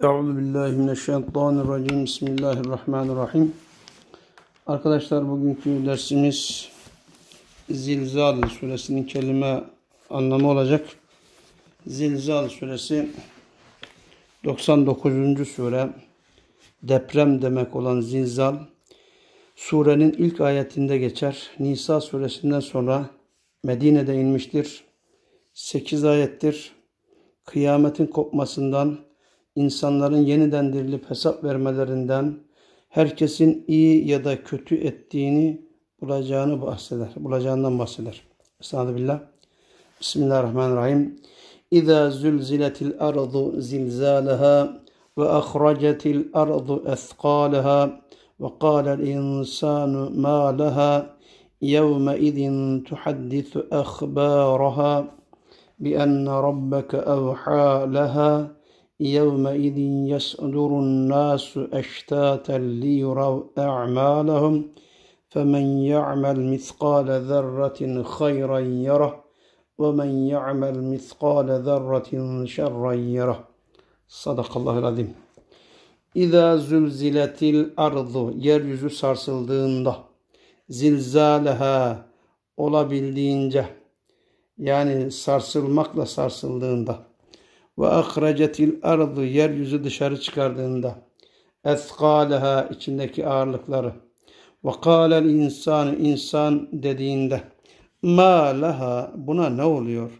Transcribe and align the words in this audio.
Euzu 0.00 0.38
billahi 0.38 0.72
mineşşeytanirracim. 0.72 2.04
Bismillahirrahmanirrahim. 2.04 3.54
Arkadaşlar 4.66 5.30
bugünkü 5.30 5.86
dersimiz 5.86 6.68
Zilzal 7.70 8.48
suresinin 8.48 9.04
kelime 9.04 9.64
anlamı 10.10 10.50
olacak. 10.50 10.86
Zilzal 11.86 12.48
suresi 12.48 13.10
99. 14.44 15.48
sure. 15.48 15.88
Deprem 16.82 17.42
demek 17.42 17.76
olan 17.76 18.00
zilzal 18.00 18.56
surenin 19.56 20.12
ilk 20.12 20.40
ayetinde 20.40 20.98
geçer. 20.98 21.50
Nisa 21.58 22.00
suresinden 22.00 22.60
sonra 22.60 23.10
Medine'de 23.64 24.14
inmiştir. 24.14 24.84
8 25.52 26.04
ayettir. 26.04 26.72
Kıyametin 27.44 28.06
kopmasından 28.06 28.98
insanların 29.56 30.16
yeniden 30.16 30.72
dirilip 30.72 31.10
hesap 31.10 31.44
vermelerinden 31.44 32.38
herkesin 32.88 33.64
iyi 33.68 34.10
ya 34.10 34.24
da 34.24 34.42
kötü 34.44 34.76
ettiğini 34.76 35.62
bulacağını 36.00 36.62
bahseder. 36.62 37.08
Bulacağından 37.16 37.78
bahseder. 37.78 38.22
Estağfirullah. 38.60 39.20
Bismillahirrahmanirrahim. 40.00 41.20
İza 41.70 42.10
zulziletil 42.10 42.92
ardu 42.98 43.60
zilzalaha 43.60 44.82
ve 45.18 45.28
ahracetil 45.28 46.24
ardu 46.32 46.84
ethqalaha 46.86 48.00
ve 48.40 48.46
qalel 48.60 48.98
insanu 48.98 50.10
ma 50.10 50.58
laha 50.58 51.16
yevme 51.60 52.18
idin 52.18 52.84
tuhaddithu 52.84 53.66
akhbaraha 53.70 55.04
bi 55.78 55.94
enne 55.94 56.30
rabbeke 56.30 56.96
evha 56.96 57.94
laha 57.94 58.50
يومئذ 58.99 59.77
يصدر 60.13 60.79
الناس 60.79 61.59
أشتاتا 61.73 62.57
ليروا 62.57 63.43
أعمالهم 63.57 64.55
فمن 65.29 65.65
يعمل 65.93 66.37
مثقال 66.53 67.07
ذرة 67.29 68.03
خيرا 68.03 68.59
يره 68.59 69.23
ومن 69.77 70.27
يعمل 70.27 70.75
مثقال 70.93 71.47
ذرة 71.67 72.09
شرا 72.45 72.93
يره 72.93 73.39
صدق 74.07 74.57
الله 74.57 74.79
العظيم 74.79 75.13
İza 76.15 76.57
zülziletil 76.57 77.69
ardu 77.77 78.31
yeryüzü 78.37 78.89
sarsıldığında 78.89 79.97
zilzaleha 80.69 82.05
olabildiğince 82.57 83.65
yani 84.57 85.11
sarsılmakla 85.11 86.05
sarsıldığında 86.05 86.99
ve 87.78 87.86
ahrecetil 87.86 88.72
ardı 88.82 89.24
yeryüzü 89.24 89.84
dışarı 89.84 90.20
çıkardığında 90.20 90.94
ethkaleha 91.64 92.68
içindeki 92.70 93.26
ağırlıkları 93.26 93.92
ve 94.64 94.70
kâlel 94.82 95.24
insan 95.24 95.96
insan 95.98 96.68
dediğinde 96.72 97.40
ma 98.02 98.60
laha 98.60 99.12
buna 99.16 99.50
ne 99.50 99.64
oluyor? 99.64 100.10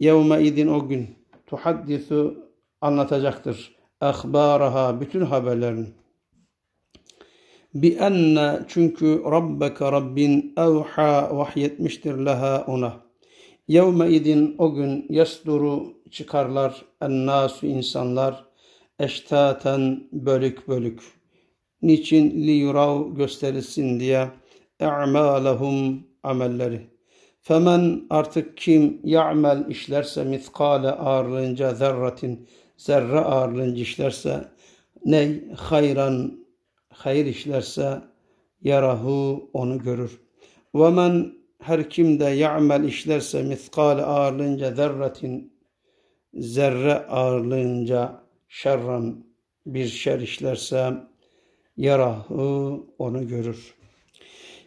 Yevme 0.00 0.42
idin 0.42 0.66
o 0.66 0.88
gün 0.88 1.08
tuhaddisu 1.46 2.50
anlatacaktır. 2.80 3.76
Ahbaraha 4.00 5.00
bütün 5.00 5.20
haberlerini. 5.20 5.86
Bi 7.74 7.88
enne 7.88 8.60
çünkü 8.68 9.22
Rabbeke 9.24 9.92
Rabbin 9.92 10.54
evha 10.56 11.36
vahyetmiştir 11.36 12.14
laha 12.14 12.64
ona. 12.66 13.00
Yevme 13.68 14.10
idin 14.10 14.54
o 14.58 14.74
gün 14.74 15.06
yasduru 15.10 15.99
çıkarlar 16.10 16.84
ennâsü 17.00 17.66
insanlar 17.66 18.44
eştaten 18.98 20.08
bölük 20.12 20.68
bölük. 20.68 21.02
Niçin 21.82 22.30
li 22.30 22.50
yurav 22.50 23.14
gösterilsin 23.14 24.00
diye 24.00 24.28
e'malehum 24.80 26.06
amelleri. 26.22 26.90
Femen 27.40 28.06
artık 28.10 28.56
kim 28.56 29.00
ya'mel 29.04 29.64
işlerse 29.68 30.24
miskale 30.24 30.90
ağırlığınca 30.90 31.74
zerratin 31.74 32.48
zerre 32.76 33.18
ağırlığınca 33.18 33.82
işlerse 33.82 34.48
ney 35.04 35.52
hayran 35.56 36.44
hayır 36.88 37.26
işlerse 37.26 38.00
yarahu 38.62 39.50
onu 39.52 39.78
görür. 39.78 40.20
Ve 40.74 40.90
men 40.90 41.32
her 41.62 41.90
kim 41.90 42.20
de 42.20 42.24
ya'mel 42.24 42.84
işlerse 42.84 43.42
miskale 43.42 44.02
ağırlığınca 44.02 44.74
zerratin 44.74 45.59
zerre 46.34 46.94
ağırlığınca 46.94 48.22
şerran 48.48 49.24
bir 49.66 49.86
şer 49.86 50.20
işlerse 50.20 50.92
yarahu 51.76 52.86
onu 52.98 53.28
görür. 53.28 53.74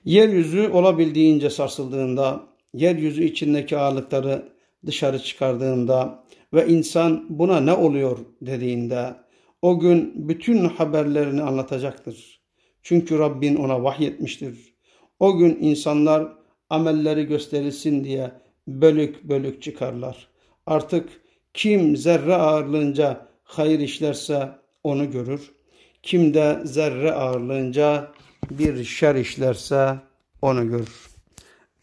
Yeryüzü 0.06 0.70
olabildiğince 0.70 1.50
sarsıldığında, 1.50 2.44
yeryüzü 2.74 3.24
içindeki 3.24 3.78
ağırlıkları 3.78 4.50
dışarı 4.86 5.20
çıkardığında 5.20 6.24
ve 6.54 6.68
insan 6.68 7.26
buna 7.30 7.60
ne 7.60 7.74
oluyor 7.74 8.18
dediğinde 8.42 9.16
o 9.62 9.80
gün 9.80 10.30
bütün 10.30 10.66
haberlerini 10.66 11.42
anlatacaktır. 11.42 12.42
Çünkü 12.82 13.20
Rabbin 13.20 13.56
ona 13.56 13.84
vahyetmiştir. 13.84 14.74
O 15.20 15.38
gün 15.38 15.58
insanlar 15.62 16.28
amelleri 16.70 17.26
gösterilsin 17.26 18.04
diye 18.04 18.32
bölük 18.68 19.24
bölük 19.24 19.62
çıkarlar. 19.62 20.28
Artık 20.66 21.23
kim 21.54 21.98
zerre 21.98 22.36
ağırlığınca 22.36 23.28
hayır 23.44 23.80
işlerse 23.80 24.50
onu 24.84 25.12
görür. 25.12 25.52
Kim 26.04 26.34
de 26.34 26.62
zerre 26.64 27.12
ağırlığınca 27.12 28.12
bir 28.52 28.84
şer 28.84 29.16
işlerse 29.16 29.96
onu 30.42 30.70
görür. 30.70 31.08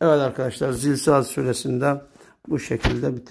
Evet 0.00 0.20
arkadaşlar 0.20 0.72
Zilsal 0.72 1.24
suresinde 1.24 1.94
bu 2.48 2.58
şekilde 2.58 3.16
bitirir. 3.16 3.26